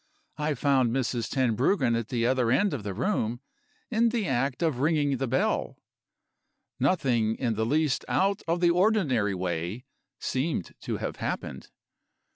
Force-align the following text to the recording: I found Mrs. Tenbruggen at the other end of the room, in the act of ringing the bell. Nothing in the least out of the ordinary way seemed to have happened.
I 0.39 0.55
found 0.55 0.89
Mrs. 0.89 1.29
Tenbruggen 1.29 1.95
at 1.95 2.07
the 2.07 2.25
other 2.25 2.49
end 2.49 2.73
of 2.73 2.81
the 2.81 2.95
room, 2.95 3.39
in 3.91 4.09
the 4.09 4.25
act 4.27 4.63
of 4.63 4.79
ringing 4.79 5.17
the 5.17 5.27
bell. 5.27 5.77
Nothing 6.79 7.35
in 7.37 7.53
the 7.53 7.67
least 7.67 8.03
out 8.07 8.41
of 8.47 8.61
the 8.61 8.71
ordinary 8.71 9.35
way 9.35 9.85
seemed 10.17 10.73
to 10.79 10.97
have 10.97 11.17
happened. 11.17 11.69